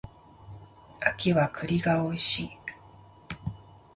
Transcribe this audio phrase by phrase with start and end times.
[0.99, 2.49] 秋は栗が美味しい